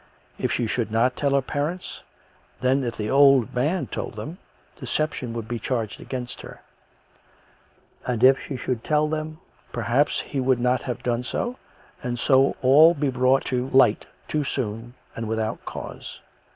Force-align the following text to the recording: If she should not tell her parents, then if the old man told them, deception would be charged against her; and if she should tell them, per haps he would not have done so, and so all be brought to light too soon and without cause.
If 0.39 0.51
she 0.51 0.65
should 0.65 0.89
not 0.91 1.15
tell 1.15 1.35
her 1.35 1.43
parents, 1.43 2.01
then 2.59 2.83
if 2.83 2.97
the 2.97 3.11
old 3.11 3.53
man 3.53 3.85
told 3.85 4.15
them, 4.15 4.39
deception 4.75 5.31
would 5.33 5.47
be 5.47 5.59
charged 5.59 6.01
against 6.01 6.41
her; 6.41 6.59
and 8.07 8.23
if 8.23 8.39
she 8.39 8.57
should 8.57 8.83
tell 8.83 9.07
them, 9.07 9.39
per 9.71 9.81
haps 9.83 10.19
he 10.21 10.39
would 10.39 10.59
not 10.59 10.81
have 10.81 11.03
done 11.03 11.21
so, 11.21 11.57
and 12.01 12.17
so 12.17 12.55
all 12.63 12.95
be 12.95 13.09
brought 13.11 13.45
to 13.45 13.69
light 13.69 14.07
too 14.27 14.43
soon 14.43 14.95
and 15.15 15.27
without 15.27 15.63
cause. 15.65 16.19